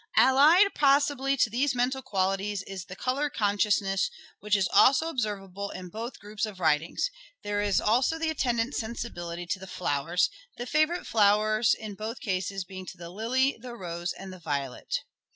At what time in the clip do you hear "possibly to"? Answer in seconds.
0.73-1.47